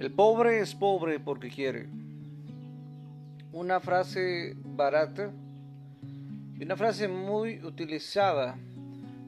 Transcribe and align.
El 0.00 0.10
pobre 0.10 0.60
es 0.60 0.74
pobre 0.74 1.20
porque 1.20 1.50
quiere. 1.50 1.86
Una 3.52 3.80
frase 3.80 4.56
barata 4.64 5.30
y 6.58 6.64
una 6.64 6.74
frase 6.74 7.06
muy 7.06 7.62
utilizada 7.62 8.56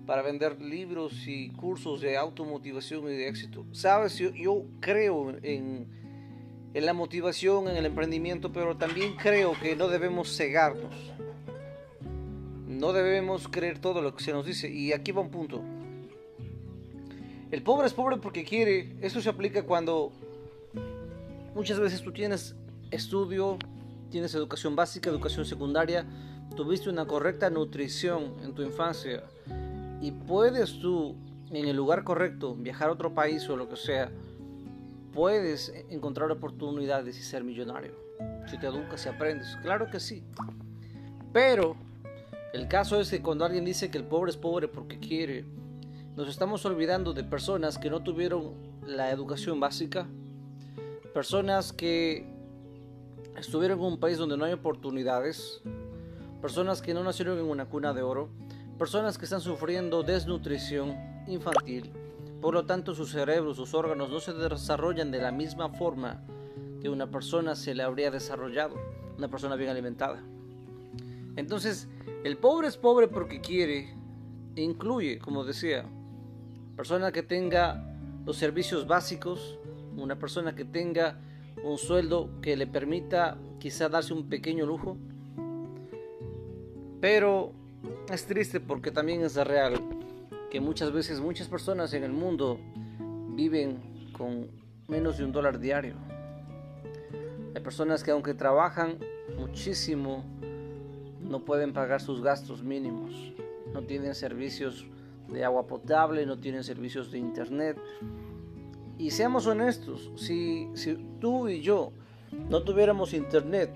para 0.06 0.22
vender 0.22 0.62
libros 0.62 1.28
y 1.28 1.50
cursos 1.50 2.00
de 2.00 2.16
automotivación 2.16 3.04
y 3.04 3.16
de 3.16 3.28
éxito. 3.28 3.66
Sabes, 3.72 4.16
yo, 4.16 4.30
yo 4.30 4.64
creo 4.80 5.36
en, 5.42 5.88
en 6.72 6.86
la 6.86 6.94
motivación, 6.94 7.68
en 7.68 7.76
el 7.76 7.84
emprendimiento, 7.84 8.50
pero 8.50 8.74
también 8.74 9.14
creo 9.16 9.52
que 9.60 9.76
no 9.76 9.88
debemos 9.88 10.34
cegarnos. 10.34 10.94
No 12.66 12.94
debemos 12.94 13.46
creer 13.46 13.78
todo 13.78 14.00
lo 14.00 14.16
que 14.16 14.24
se 14.24 14.32
nos 14.32 14.46
dice. 14.46 14.70
Y 14.70 14.94
aquí 14.94 15.12
va 15.12 15.20
un 15.20 15.30
punto. 15.30 15.60
El 17.50 17.62
pobre 17.62 17.88
es 17.88 17.92
pobre 17.92 18.16
porque 18.16 18.42
quiere. 18.42 18.96
Esto 19.02 19.20
se 19.20 19.28
aplica 19.28 19.64
cuando 19.64 20.12
Muchas 21.54 21.78
veces 21.78 22.00
tú 22.02 22.12
tienes 22.12 22.56
estudio, 22.90 23.58
tienes 24.10 24.34
educación 24.34 24.74
básica, 24.74 25.10
educación 25.10 25.44
secundaria, 25.44 26.06
tuviste 26.56 26.88
una 26.88 27.06
correcta 27.06 27.50
nutrición 27.50 28.34
en 28.42 28.54
tu 28.54 28.62
infancia 28.62 29.24
y 30.00 30.12
puedes 30.12 30.78
tú 30.80 31.14
en 31.50 31.66
el 31.66 31.76
lugar 31.76 32.04
correcto 32.04 32.54
viajar 32.54 32.88
a 32.88 32.92
otro 32.92 33.14
país 33.14 33.48
o 33.48 33.56
lo 33.56 33.68
que 33.68 33.76
sea, 33.76 34.10
puedes 35.12 35.72
encontrar 35.90 36.30
oportunidades 36.30 37.18
y 37.18 37.22
ser 37.22 37.44
millonario. 37.44 37.92
Si 38.50 38.58
te 38.58 38.66
educas 38.66 39.04
y 39.04 39.10
aprendes, 39.10 39.56
claro 39.62 39.90
que 39.90 40.00
sí. 40.00 40.24
Pero 41.32 41.76
el 42.54 42.68
caso 42.68 43.00
es 43.00 43.10
que 43.10 43.20
cuando 43.20 43.44
alguien 43.44 43.64
dice 43.64 43.90
que 43.90 43.98
el 43.98 44.04
pobre 44.04 44.30
es 44.30 44.36
pobre 44.36 44.68
porque 44.68 44.98
quiere, 44.98 45.44
nos 46.16 46.28
estamos 46.28 46.64
olvidando 46.64 47.12
de 47.12 47.24
personas 47.24 47.78
que 47.78 47.90
no 47.90 48.02
tuvieron 48.02 48.54
la 48.86 49.10
educación 49.10 49.60
básica, 49.60 50.06
personas 51.12 51.72
que 51.72 52.26
estuvieron 53.36 53.78
en 53.78 53.84
un 53.84 54.00
país 54.00 54.18
donde 54.18 54.36
no 54.36 54.44
hay 54.44 54.52
oportunidades, 54.52 55.60
personas 56.40 56.80
que 56.80 56.94
no 56.94 57.04
nacieron 57.04 57.38
en 57.38 57.44
una 57.44 57.66
cuna 57.66 57.92
de 57.92 58.02
oro, 58.02 58.30
personas 58.78 59.18
que 59.18 59.24
están 59.24 59.40
sufriendo 59.40 60.02
desnutrición 60.02 60.96
infantil, 61.26 61.92
por 62.40 62.54
lo 62.54 62.64
tanto 62.64 62.94
sus 62.94 63.10
cerebros, 63.10 63.56
sus 63.56 63.74
órganos 63.74 64.10
no 64.10 64.20
se 64.20 64.32
desarrollan 64.32 65.10
de 65.10 65.20
la 65.20 65.32
misma 65.32 65.68
forma 65.68 66.22
que 66.80 66.88
una 66.88 67.10
persona 67.10 67.54
se 67.54 67.74
le 67.74 67.82
habría 67.82 68.10
desarrollado, 68.10 68.74
una 69.18 69.28
persona 69.28 69.54
bien 69.54 69.70
alimentada. 69.70 70.20
Entonces, 71.36 71.88
el 72.24 72.36
pobre 72.38 72.68
es 72.68 72.76
pobre 72.76 73.06
porque 73.06 73.40
quiere, 73.40 73.94
incluye, 74.56 75.18
como 75.18 75.44
decía, 75.44 75.84
persona 76.74 77.12
que 77.12 77.22
tenga 77.22 77.96
los 78.24 78.36
servicios 78.36 78.86
básicos, 78.86 79.58
una 79.96 80.18
persona 80.18 80.54
que 80.54 80.64
tenga 80.64 81.18
un 81.62 81.78
sueldo 81.78 82.30
que 82.40 82.56
le 82.56 82.66
permita 82.66 83.38
quizá 83.58 83.88
darse 83.88 84.12
un 84.12 84.28
pequeño 84.28 84.66
lujo. 84.66 84.96
Pero 87.00 87.52
es 88.12 88.26
triste 88.26 88.60
porque 88.60 88.90
también 88.90 89.22
es 89.22 89.36
real 89.36 89.74
que 90.50 90.60
muchas 90.60 90.92
veces 90.92 91.20
muchas 91.20 91.48
personas 91.48 91.94
en 91.94 92.04
el 92.04 92.12
mundo 92.12 92.58
viven 93.34 94.10
con 94.12 94.48
menos 94.88 95.18
de 95.18 95.24
un 95.24 95.32
dólar 95.32 95.58
diario. 95.58 95.94
Hay 97.54 97.62
personas 97.62 98.02
que 98.02 98.10
aunque 98.10 98.34
trabajan 98.34 98.98
muchísimo, 99.38 100.24
no 101.20 101.44
pueden 101.44 101.72
pagar 101.72 102.00
sus 102.00 102.22
gastos 102.22 102.62
mínimos. 102.62 103.32
No 103.72 103.82
tienen 103.82 104.14
servicios 104.14 104.86
de 105.28 105.44
agua 105.44 105.66
potable, 105.66 106.26
no 106.26 106.38
tienen 106.38 106.64
servicios 106.64 107.10
de 107.10 107.18
internet, 107.18 107.78
y 109.02 109.10
seamos 109.10 109.48
honestos, 109.48 110.12
si, 110.14 110.68
si 110.74 110.94
tú 111.20 111.48
y 111.48 111.60
yo 111.60 111.92
no 112.48 112.62
tuviéramos 112.62 113.14
internet, 113.14 113.68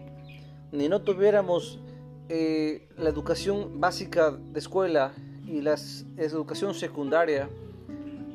ni 0.71 0.89
no 0.89 1.03
tuviéramos 1.03 1.81
eh, 2.29 2.89
la 2.97 3.09
educación 3.09 3.81
básica 3.81 4.31
de 4.31 4.59
escuela 4.61 5.15
y 5.45 5.63
la 5.63 5.75
educación 6.17 6.75
secundaria, 6.75 7.51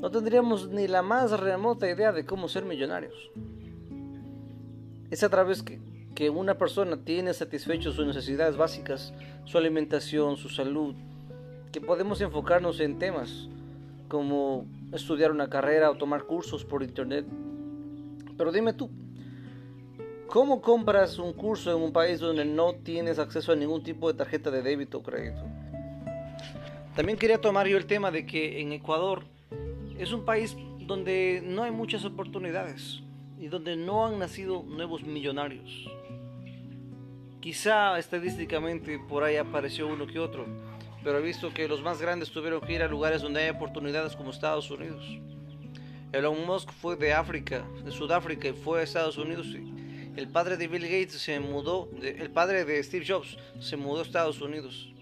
no 0.02 0.12
tendríamos 0.12 0.68
ni 0.68 0.90
la 0.90 1.02
más 1.02 1.32
remota 1.40 1.90
idea 1.90 2.12
de 2.12 2.26
cómo 2.26 2.50
ser 2.50 2.66
millonarios. 2.66 3.32
Es 5.12 5.24
a 5.24 5.30
través 5.30 5.64
que, 5.64 5.80
que 6.14 6.30
una 6.30 6.58
persona 6.58 6.98
tiene 7.06 7.34
satisfecho 7.34 7.94
sus 7.94 8.06
necesidades 8.06 8.58
básicas, 8.58 9.14
su 9.46 9.58
alimentación, 9.58 10.36
su 10.36 10.50
salud, 10.50 10.94
que 11.72 11.80
podemos 11.80 12.20
enfocarnos 12.20 12.82
en 12.82 13.00
temas 13.00 13.48
como 14.10 14.66
estudiar 14.92 15.32
una 15.32 15.50
carrera 15.50 15.90
o 15.90 15.96
tomar 15.96 16.24
cursos 16.24 16.66
por 16.66 16.84
internet. 16.84 17.26
Pero 18.38 18.52
dime 18.52 18.74
tú, 18.74 18.90
¿cómo 20.28 20.62
compras 20.62 21.20
un 21.20 21.34
curso 21.34 21.72
en 21.72 21.82
un 21.82 21.94
país 21.94 22.20
donde 22.20 22.46
no 22.46 22.76
tienes 22.76 23.20
acceso 23.20 23.52
a 23.52 23.56
ningún 23.56 23.84
tipo 23.84 24.12
de 24.12 24.18
tarjeta 24.18 24.52
de 24.52 24.62
débito 24.62 25.00
o 25.00 25.04
crédito? 25.04 25.44
También 26.96 27.18
quería 27.18 27.40
tomar 27.40 27.68
yo 27.68 27.78
el 27.78 27.86
tema 27.86 28.12
de 28.12 28.26
que 28.26 28.60
en 28.62 28.74
Ecuador 28.74 29.24
es 29.98 30.12
un 30.12 30.26
país 30.26 30.58
donde 30.80 31.42
no 31.46 31.64
hay 31.64 31.72
muchas 31.72 32.04
oportunidades 32.04 33.02
y 33.40 33.48
donde 33.48 33.76
no 33.76 34.06
han 34.06 34.20
nacido 34.20 34.64
nuevos 34.64 35.04
millonarios. 35.04 35.88
Quizá 37.40 37.98
estadísticamente 37.98 39.00
por 39.00 39.24
ahí 39.24 39.38
apareció 39.38 39.88
uno 39.88 40.06
que 40.06 40.20
otro, 40.20 40.46
pero 41.04 41.20
he 41.20 41.22
visto 41.22 41.54
que 41.54 41.68
los 41.68 41.82
más 41.82 42.02
grandes 42.02 42.32
tuvieron 42.32 42.62
que 42.62 42.74
ir 42.74 42.84
a 42.84 42.88
lugares 42.88 43.22
donde 43.22 43.42
hay 43.42 43.50
oportunidades 43.50 44.16
como 44.16 44.32
Estados 44.32 44.70
Unidos. 44.70 45.04
Elon 46.12 46.46
Musk 46.46 46.72
fue 46.72 46.96
de 46.96 47.14
África, 47.14 47.66
de 47.84 47.92
Sudáfrica 47.92 48.50
y 48.50 48.54
fue 48.54 48.82
a 48.82 48.84
Estados 48.84 49.18
Unidos. 49.18 49.48
El 50.16 50.28
padre 50.28 50.58
de 50.58 50.68
Bill 50.68 50.84
Gates 50.84 51.14
se 51.14 51.40
mudó, 51.40 51.90
el 52.02 52.30
padre 52.32 52.66
de 52.66 52.84
Steve 52.84 53.06
Jobs 53.08 53.38
se 53.60 53.78
mudó 53.78 54.00
a 54.00 54.04
Estados 54.04 54.42
Unidos. 54.42 54.94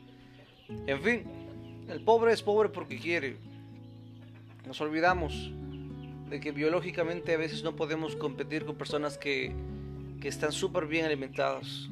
En 0.85 1.01
fin, 1.01 1.23
el 1.89 2.01
pobre 2.01 2.31
es 2.31 2.43
pobre 2.43 2.69
porque 2.69 2.99
quiere. 2.99 3.37
Nos 4.67 4.79
olvidamos 4.81 5.51
de 6.29 6.39
que 6.39 6.51
biológicamente 6.51 7.33
a 7.33 7.37
veces 7.37 7.63
no 7.63 7.75
podemos 7.75 8.15
competir 8.15 8.65
con 8.65 8.75
personas 8.75 9.17
que, 9.17 9.51
que 10.21 10.27
están 10.27 10.51
súper 10.51 10.85
bien 10.85 11.05
alimentadas. 11.05 11.89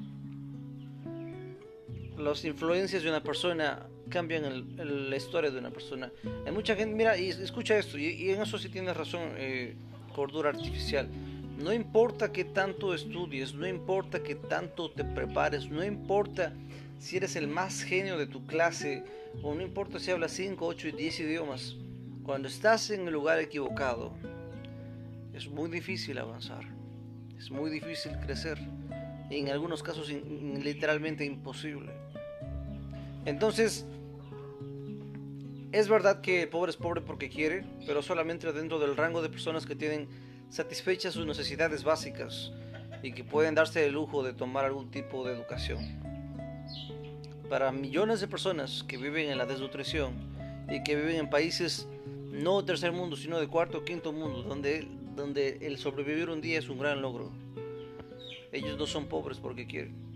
Las 2.18 2.46
influencias 2.46 3.02
de 3.02 3.10
una 3.10 3.24
persona 3.24 3.88
cambian 4.10 4.76
la 5.10 5.16
historia 5.16 5.52
de 5.52 5.60
una 5.60 5.72
persona. 5.72 6.12
Hay 6.46 6.52
mucha 6.52 6.76
gente, 6.76 6.96
mira, 6.96 7.18
y 7.18 7.30
escucha 7.30 7.78
esto, 7.78 7.98
y, 7.98 8.32
en 8.32 8.42
eso 8.42 8.58
sí 8.58 8.70
tienes 8.70 8.96
razón, 8.96 9.34
eh, 9.38 9.76
cordura 10.16 10.50
artificial. 10.50 11.10
No 11.58 11.74
importa 11.74 12.32
que 12.32 12.46
tanto 12.46 12.94
estudies, 12.94 13.54
no 13.54 13.68
importa 13.68 14.22
que 14.22 14.36
tanto 14.36 14.92
te 14.92 15.04
prepares, 15.04 15.70
no 15.70 15.84
importa 15.84 16.54
si 17.00 17.18
eres 17.18 17.36
el 17.36 17.48
más 17.48 17.84
genio 17.84 18.18
de 18.18 18.28
tu 18.28 18.46
clase, 18.46 19.04
o 19.42 19.54
no 19.54 19.62
importa 19.62 20.00
si 20.00 20.12
hablas 20.12 20.32
5, 20.32 20.66
8 20.66 20.88
y 20.90 20.92
10 20.92 21.20
idiomas, 21.22 21.76
cuando 22.24 22.48
estás 22.48 22.90
en 22.90 23.08
el 23.08 23.14
lugar 23.14 23.40
equivocado, 23.40 24.14
es 25.34 25.48
muy 25.48 25.70
difícil 25.70 26.18
avanzar, 26.18 26.64
es 27.38 27.50
muy 27.52 27.70
difícil 27.70 28.12
crecer, 28.20 28.60
y 29.30 29.38
en 29.38 29.50
algunos 29.50 29.84
casos 29.84 30.10
literalmente 30.10 31.26
imposible. 31.26 31.92
Entonces, 33.28 33.86
es 35.74 35.90
verdad 35.90 36.22
que 36.22 36.44
el 36.44 36.50
pobre 36.50 36.72
es 36.72 36.78
pobre 36.78 37.02
porque 37.02 37.28
quiere, 37.28 37.66
pero 37.86 38.02
solamente 38.02 38.54
dentro 38.54 38.80
del 38.80 38.96
rango 38.96 39.22
de 39.22 39.28
personas 39.28 39.66
que 39.66 39.76
tienen 39.76 40.08
satisfechas 40.50 41.14
sus 41.14 41.26
necesidades 41.26 41.84
básicas 41.84 42.54
y 43.04 43.12
que 43.12 43.26
pueden 43.26 43.54
darse 43.54 43.86
el 43.86 43.92
lujo 43.92 44.24
de 44.24 44.32
tomar 44.32 44.64
algún 44.64 44.92
tipo 44.92 45.28
de 45.28 45.34
educación. 45.34 46.00
Para 47.50 47.74
millones 47.74 48.22
de 48.22 48.30
personas 48.30 48.86
que 48.88 48.96
viven 48.96 49.30
en 49.30 49.38
la 49.38 49.46
desnutrición 49.46 50.14
y 50.70 50.82
que 50.84 50.96
viven 50.96 51.18
en 51.18 51.30
países 51.30 51.86
no 52.32 52.64
tercer 52.64 52.94
mundo, 52.94 53.18
sino 53.18 53.42
de 53.42 53.50
cuarto 53.50 53.80
o 53.80 53.84
quinto 53.84 54.14
mundo, 54.14 54.42
donde, 54.44 54.88
donde 55.18 55.58
el 55.64 55.78
sobrevivir 55.80 56.30
un 56.30 56.40
día 56.40 56.60
es 56.60 56.70
un 56.70 56.80
gran 56.80 57.02
logro, 57.02 57.34
ellos 58.54 58.78
no 58.78 58.88
son 58.88 59.08
pobres 59.08 59.38
porque 59.38 59.68
quieren. 59.68 60.07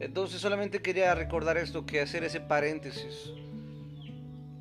Entonces 0.00 0.40
solamente 0.40 0.80
quería 0.80 1.14
recordar 1.14 1.56
esto, 1.56 1.84
que 1.84 2.00
hacer 2.00 2.24
ese 2.24 2.40
paréntesis. 2.40 3.32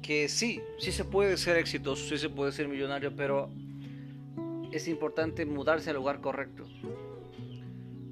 Que 0.01 0.29
sí, 0.29 0.61
sí 0.79 0.91
se 0.91 1.05
puede 1.05 1.37
ser 1.37 1.57
exitoso, 1.57 2.07
sí 2.07 2.17
se 2.17 2.29
puede 2.29 2.51
ser 2.51 2.67
millonario, 2.67 3.15
pero 3.15 3.49
es 4.71 4.87
importante 4.87 5.45
mudarse 5.45 5.89
al 5.89 5.97
lugar 5.97 6.21
correcto. 6.21 6.65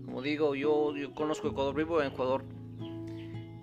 Como 0.06 0.22
digo, 0.22 0.56
yo, 0.56 0.96
yo 0.96 1.14
conozco 1.14 1.48
Ecuador, 1.48 1.76
vivo 1.76 2.02
en 2.02 2.12
Ecuador. 2.12 2.44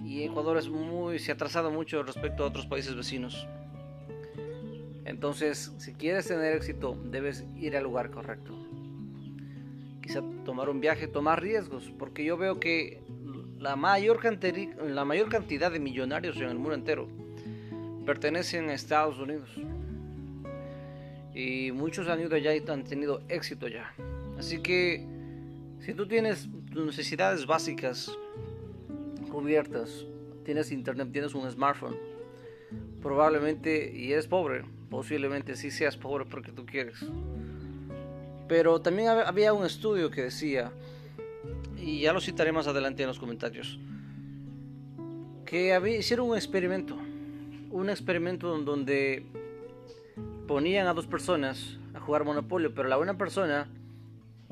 Y 0.05 0.25
Ecuador 0.25 0.57
es 0.59 0.69
muy, 0.69 1.19
se 1.19 1.31
ha 1.31 1.35
atrasado 1.35 1.71
mucho 1.71 2.03
respecto 2.03 2.45
a 2.45 2.49
otros 2.49 2.67
países 2.67 2.95
vecinos. 2.95 3.47
Entonces, 5.05 5.73
si 5.79 5.95
quieres 5.95 6.27
tener 6.27 6.57
éxito, 6.57 6.97
debes 7.05 7.45
ir 7.57 7.77
al 7.77 7.85
lugar 7.85 8.11
correcto. 8.11 8.55
Quizá 10.03 10.23
tomar 10.45 10.69
un 10.69 10.81
viaje, 10.81 11.07
tomar 11.07 11.41
riesgos, 11.41 11.93
porque 11.99 12.25
yo 12.25 12.37
veo 12.37 12.59
que 12.61 13.03
la 13.63 13.77
mayor, 13.77 14.19
cantidad 14.19 15.71
de 15.71 15.79
millonarios 15.79 16.37
en 16.37 16.49
el 16.49 16.57
mundo 16.57 16.75
entero 16.75 17.09
pertenecen 18.05 18.69
a 18.69 18.75
Estados 18.75 19.19
Unidos. 19.19 19.49
Y 21.33 21.71
muchos 21.71 22.09
han 22.09 22.21
ido 22.21 22.35
allá 22.35 22.55
y 22.57 22.63
han 22.69 22.83
tenido 22.83 23.23
éxito 23.29 23.69
ya. 23.69 23.95
Así 24.37 24.61
que 24.61 25.07
si 25.81 25.95
tú 25.95 26.07
tienes 26.07 26.49
tus 26.73 26.85
necesidades 26.85 27.47
básicas 27.47 28.11
cubiertas, 29.31 30.07
tienes 30.45 30.73
internet, 30.73 31.09
tienes 31.13 31.33
un 31.35 31.49
smartphone, 31.49 31.97
probablemente, 33.01 33.93
y 33.95 34.13
eres 34.13 34.27
pobre, 34.27 34.65
posiblemente 34.91 35.55
sí 35.55 35.71
seas 35.71 35.97
pobre 35.97 36.25
porque 36.25 36.51
tú 36.51 36.67
quieres. 36.67 36.99
Pero 38.49 38.81
también 38.81 39.09
había 39.09 39.53
un 39.53 39.65
estudio 39.65 40.11
que 40.11 40.23
decía, 40.23 40.73
y 41.83 42.01
ya 42.01 42.13
lo 42.13 42.21
citaré 42.21 42.53
más 42.53 42.67
adelante 42.69 43.03
en 43.03 43.09
los 43.09 43.19
comentarios, 43.19 43.79
que 45.45 45.75
había, 45.75 45.99
hicieron 45.99 46.31
un 46.31 46.37
experimento, 46.37 46.97
un 47.71 47.91
experimento 47.91 48.57
donde 48.59 49.27
ponían 50.47 50.87
a 50.87 50.95
dos 50.95 51.07
personas 51.07 51.79
a 51.95 52.01
jugar 52.01 52.25
Monopolio, 52.25 52.73
pero 52.75 52.89
la 52.89 52.99
una 52.99 53.19
persona 53.19 53.69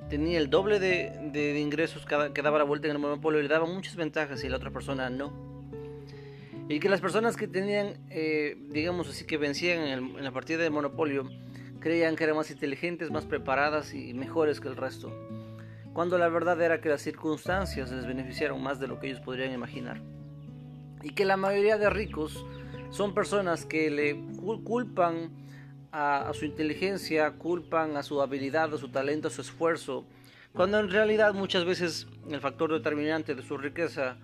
tenía 0.09 0.39
el 0.39 0.51
doble 0.51 0.81
de, 0.81 1.61
ingresos 1.61 2.05
que 2.05 2.43
daba 2.43 2.59
la 2.59 2.65
vuelta 2.65 2.89
en 2.89 2.93
el 2.93 2.99
Monopolio 2.99 3.39
y 3.39 3.45
le 3.45 3.49
daba 3.49 3.67
muchas 3.67 3.97
ventajas 3.97 4.43
y 4.43 4.49
la 4.49 4.57
otra 4.57 4.71
persona 4.71 5.09
no. 5.09 5.33
Y 6.69 6.79
que 6.79 6.89
las 6.89 7.01
personas 7.01 7.37
que 7.37 7.49
tenían, 7.49 7.95
eh, 8.11 8.57
digamos 8.69 9.09
así, 9.09 9.25
que 9.25 9.37
vencían 9.39 9.81
en, 9.81 10.25
la 10.25 10.31
partida 10.31 10.59
de 10.59 10.71
Monopolio, 10.71 11.29
creían 11.81 12.15
que 12.15 12.25
eran 12.25 12.37
más 12.37 12.51
inteligentes, 12.51 13.11
más 13.11 13.25
preparadas 13.25 13.95
y 13.95 14.15
mejores 14.15 14.61
que 14.61 14.69
el 14.69 14.77
resto. 14.77 15.13
Cuando 15.93 16.19
la 16.19 16.29
verdad 16.29 16.61
era 16.61 16.81
que 16.81 16.89
las 16.89 17.03
circunstancias 17.03 17.91
les 17.91 18.07
beneficiaron 18.07 18.63
más 18.63 18.79
de 18.79 18.87
lo 18.87 19.01
que 19.01 19.09
ellos 19.09 19.21
podrían 19.21 19.53
imaginar. 19.53 20.01
Y 21.03 21.11
que 21.11 21.25
la 21.25 21.37
mayoría 21.37 21.79
de 21.79 21.91
ricos 21.91 22.45
son 22.91 23.15
personas 23.15 23.65
que 23.65 23.91
le 23.91 24.21
culpan 24.65 25.31
a, 25.93 26.31
su 26.35 26.45
inteligencia, 26.45 27.33
culpan 27.33 27.97
a 27.97 28.03
su 28.03 28.23
habilidad, 28.23 28.73
a 28.73 28.79
su 28.79 28.89
talento, 28.89 29.29
a 29.29 29.31
su 29.31 29.41
esfuerzo, 29.41 30.05
cuando 30.53 30.79
en 30.79 30.91
realidad 30.91 31.35
muchas 31.35 31.65
veces 31.65 32.09
el 32.29 32.41
factor 32.41 32.73
determinante 32.73 33.35
de 33.35 33.43
su 33.43 33.57
riqueza 33.57 34.17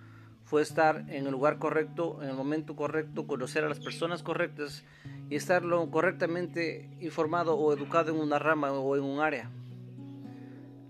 fue 0.43 0.61
estar 0.61 1.05
en 1.09 1.25
el 1.25 1.31
lugar 1.31 1.57
correcto, 1.57 2.19
en 2.21 2.29
el 2.29 2.35
momento 2.35 2.75
correcto, 2.75 3.27
conocer 3.27 3.63
a 3.63 3.69
las 3.69 3.79
personas 3.79 4.23
correctas 4.23 4.83
y 5.29 5.35
estarlo 5.35 5.89
correctamente 5.89 6.89
informado 7.01 7.57
o 7.57 7.73
educado 7.73 8.13
en 8.13 8.19
una 8.19 8.39
rama 8.39 8.71
o 8.71 8.95
en 8.95 9.03
un 9.03 9.19
área. 9.19 9.49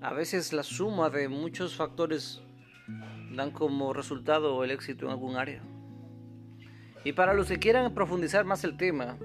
A 0.02 0.14
veces 0.14 0.54
la 0.54 0.64
suma 0.64 1.10
de 1.10 1.28
muchos 1.28 1.76
factores 1.76 2.42
dan 3.34 3.52
como 3.52 3.94
resultado 3.94 4.64
el 4.64 4.72
éxito 4.72 5.06
en 5.06 5.12
algún 5.12 5.36
área. 5.36 5.62
Y 7.04 7.14
para 7.14 7.34
los 7.34 7.48
que 7.48 7.60
quieran 7.60 7.94
profundizar 7.94 8.46
más 8.46 8.64
el 8.64 8.78
tema 8.78 9.18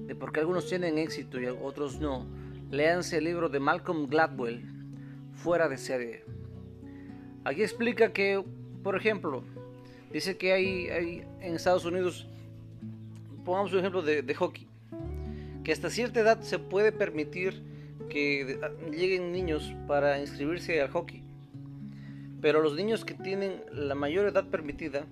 de 0.00 0.14
por 0.14 0.32
qué 0.32 0.40
algunos 0.40 0.68
tienen 0.68 0.98
éxito 0.98 1.40
y 1.40 1.46
otros 1.46 2.00
no, 2.00 2.26
léanse 2.70 3.18
el 3.18 3.24
libro 3.24 3.48
de 3.48 3.60
Malcolm 3.60 4.06
Gladwell, 4.06 4.64
Fuera 5.34 5.68
de 5.68 5.76
serie. 5.76 6.24
Aquí 7.44 7.62
explica 7.62 8.12
que, 8.12 8.42
por 8.82 8.96
ejemplo, 8.96 9.44
Dice 10.16 10.36
que 10.36 10.52
hay, 10.52 11.24
en 11.40 11.54
Estados 11.54 11.84
Unidos, 11.84 12.26
pongamos 13.44 13.72
un 13.72 13.80
ejemplo 13.80 14.02
de, 14.02 14.34
hockey, 14.34 14.66
que 15.62 15.72
hasta 15.72 15.90
cierta 15.90 16.20
edad 16.20 16.40
se 16.40 16.58
puede 16.58 16.92
permitir 16.92 17.62
que 18.08 18.58
lleguen 18.90 19.32
niños 19.32 19.72
para 19.86 20.20
inscribirse 20.20 20.80
al 20.80 20.90
hockey. 20.90 21.22
Pero 22.40 22.62
los 22.62 22.74
niños 22.74 23.04
que 23.04 23.14
tienen 23.14 23.62
la 23.72 23.94
mayor 23.94 24.26
edad 24.26 24.48
permitida 24.48 25.06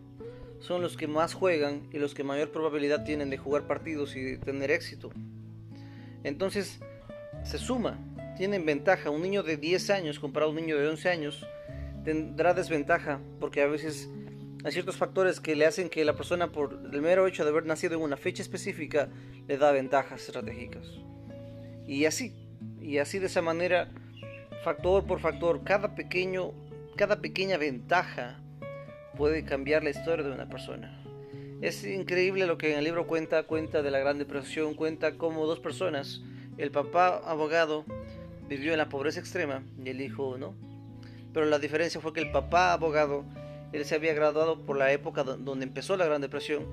son 0.61 0.83
los 0.83 0.97
que 0.97 1.07
más 1.07 1.35
juegan 1.35 1.89
y 1.93 1.99
los 1.99 2.15
que 2.15 2.25
mayor 2.25 2.51
probabilidad 2.51 3.05
tienen 3.05 3.31
de 3.31 3.39
jugar 3.39 3.67
partidos 3.67 4.17
y 4.17 4.23
de 4.23 4.39
tener 4.39 4.71
éxito. 4.71 5.11
Entonces 6.23 6.81
se 7.45 7.59
suma, 7.59 7.99
tienen 8.37 8.65
ventaja. 8.65 9.11
Un 9.11 9.23
niño 9.23 9.43
de 9.43 9.57
10 9.57 9.91
años 9.91 10.19
comparado 10.19 10.51
a 10.51 10.55
un 10.55 10.61
niño 10.61 10.79
de 10.79 10.89
11 10.89 11.09
años 11.09 11.47
tendrá 12.05 12.55
desventaja 12.55 13.21
porque 13.41 13.63
a 13.63 13.67
veces 13.67 14.09
hay 14.65 14.73
ciertos 14.73 14.97
factores 14.97 15.41
que 15.41 15.55
le 15.55 15.67
hacen 15.67 15.91
que 15.91 16.05
la 16.07 16.15
persona, 16.15 16.51
por 16.51 16.81
el 16.91 17.03
mero 17.03 17.27
hecho 17.27 17.45
de 17.45 17.51
haber 17.51 17.67
nacido 17.67 17.97
en 17.97 18.01
una 18.01 18.17
fecha 18.17 18.43
específica, 18.43 19.11
le 19.47 19.59
da 19.59 19.73
ventajas 19.73 20.27
estratégicas. 20.27 20.87
Y 21.87 22.07
así, 22.07 22.44
y 22.85 22.99
así 22.99 23.19
de 23.19 23.27
esa 23.27 23.41
manera, 23.41 23.89
factor 24.63 25.05
por 25.05 25.19
factor, 25.19 25.65
cada 25.65 25.95
pequeño, 25.95 26.53
cada 26.97 27.21
pequeña 27.21 27.57
ventaja 27.57 28.39
puede 29.17 29.45
cambiar 29.45 29.83
la 29.83 29.91
historia 29.91 30.25
de 30.25 30.31
una 30.31 30.51
persona. 30.51 31.03
Es 31.63 31.83
increíble 31.85 32.47
lo 32.47 32.59
que 32.59 32.73
en 32.73 32.79
el 32.79 32.85
libro 32.85 33.07
cuenta, 33.07 33.45
cuenta 33.45 33.83
de 33.83 33.91
la 33.91 34.01
Gran 34.01 34.19
Depresión, 34.19 34.75
cuenta 34.75 35.17
cómo 35.17 35.47
dos 35.47 35.61
personas, 35.61 36.21
el 36.59 36.71
papá 36.71 37.23
abogado 37.25 37.87
vivió 38.49 38.73
en 38.73 38.79
la 38.79 38.91
pobreza 38.91 39.19
extrema 39.19 39.63
y 39.83 39.89
el 39.89 40.03
hijo 40.03 40.37
no. 40.37 40.55
Pero 41.33 41.47
la 41.47 41.59
diferencia 41.59 42.03
fue 42.03 42.13
que 42.13 42.21
el 42.21 42.33
papá 42.33 42.75
abogado 42.75 43.25
él 43.73 43.85
se 43.87 43.95
había 43.95 44.13
graduado 44.13 44.61
por 44.61 44.77
la 44.77 44.93
época 44.93 45.25
donde 45.25 45.65
empezó 45.65 45.97
la 45.97 46.05
Gran 46.05 46.21
Depresión. 46.21 46.67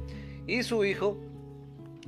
Y 0.45 0.63
su 0.63 0.83
hijo 0.83 1.17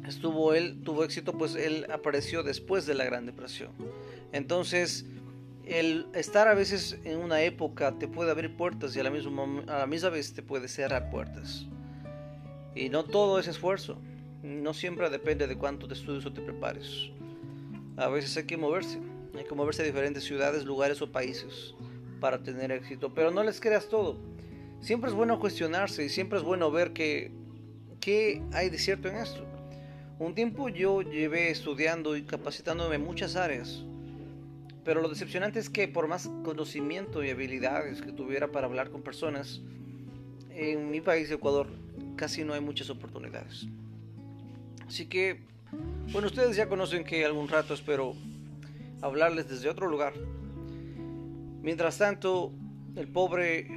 estuvo 0.10 0.54
él 0.54 0.82
tuvo 0.84 1.04
éxito 1.04 1.34
pues 1.34 1.56
él 1.56 1.88
apareció 1.92 2.44
después 2.44 2.86
de 2.86 2.94
la 2.94 3.06
Gran 3.06 3.26
Depresión. 3.26 3.72
Entonces, 4.32 5.06
el 5.66 6.08
estar 6.14 6.48
a 6.48 6.54
veces 6.54 7.00
en 7.04 7.20
una 7.20 7.42
época 7.42 7.98
te 7.98 8.08
puede 8.08 8.32
abrir 8.32 8.56
puertas 8.56 8.96
y 8.96 9.00
a 9.00 9.04
la 9.04 9.10
misma, 9.10 9.64
a 9.68 9.80
la 9.80 9.88
misma 9.88 10.10
vez 10.10 10.34
te 10.34 10.42
puede 10.42 10.68
cerrar 10.68 11.10
puertas. 11.10 11.68
Y 12.76 12.90
no 12.90 13.04
todo 13.04 13.40
es 13.40 13.48
esfuerzo. 13.48 13.98
No 14.42 14.74
siempre 14.74 15.10
depende 15.10 15.48
de 15.48 15.58
cuánto 15.58 15.88
te 15.88 15.94
estudies 15.94 16.26
o 16.26 16.34
te 16.34 16.42
prepares. 16.42 17.10
A 17.98 18.08
veces 18.10 18.36
hay 18.36 18.44
que 18.44 18.58
moverse. 18.58 19.00
Hay 19.38 19.46
que 19.46 19.56
moverse 19.56 19.84
a 19.84 19.86
diferentes 19.86 20.24
ciudades, 20.24 20.66
lugares 20.66 21.02
o 21.02 21.12
países 21.12 21.76
para 22.20 22.42
tener 22.42 22.72
éxito. 22.72 23.14
Pero 23.14 23.32
no 23.32 23.44
les 23.44 23.60
creas 23.60 23.88
todo 23.88 24.18
siempre 24.84 25.10
es 25.10 25.16
bueno 25.16 25.40
cuestionarse 25.40 26.04
y 26.04 26.10
siempre 26.10 26.38
es 26.38 26.44
bueno 26.44 26.70
ver 26.70 26.94
qué 26.94 27.32
hay 28.52 28.70
de 28.70 28.78
cierto 28.78 29.08
en 29.08 29.16
esto. 29.16 29.46
Un 30.24 30.36
tiempo 30.36 30.70
yo 30.70 31.02
llevé 31.02 31.50
estudiando 31.50 32.16
y 32.16 32.22
capacitándome 32.24 32.96
en 32.96 33.04
muchas 33.04 33.36
áreas, 33.36 33.84
pero 34.86 35.02
lo 35.02 35.10
decepcionante 35.10 35.60
es 35.60 35.70
que 35.70 35.90
por 35.90 36.08
más 36.08 36.30
conocimiento 36.46 37.26
y 37.26 37.30
habilidades 37.30 38.02
que 38.02 38.14
tuviera 38.14 38.50
para 38.50 38.68
hablar 38.68 38.90
con 38.90 39.02
personas, 39.02 39.60
en 40.50 40.90
mi 40.90 41.02
país, 41.02 41.30
Ecuador, 41.30 41.68
casi 42.16 42.46
no 42.46 42.54
hay 42.54 42.62
muchas 42.62 42.90
oportunidades. 42.90 43.68
Así 44.88 45.08
que, 45.08 45.42
bueno, 46.14 46.28
ustedes 46.28 46.56
ya 46.56 46.70
conocen 46.70 47.04
que 47.04 47.26
algún 47.26 47.50
rato 47.50 47.74
espero 47.74 48.16
hablarles 49.02 49.50
desde 49.50 49.68
otro 49.68 49.90
lugar. 49.90 50.14
Mientras 51.62 51.98
tanto, 51.98 52.54
el 52.96 53.10
pobre 53.10 53.68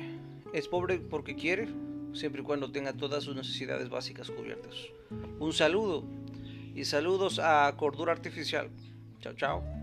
es 0.53 0.69
pobre 0.69 1.01
porque 1.01 1.35
quiere, 1.35 1.67
siempre 2.13 2.43
y 2.43 2.45
cuando 2.45 2.71
tenga 2.71 2.93
todas 2.93 3.25
sus 3.25 3.35
necesidades 3.35 3.89
básicas 3.89 4.31
cubiertas. 4.31 4.77
Un 5.41 5.53
saludo 5.53 6.05
y 6.77 6.85
saludos 6.85 7.41
a 7.43 7.73
Cordura 7.77 8.13
Artificial. 8.13 8.71
Chao, 9.21 9.33
chao. 9.33 9.76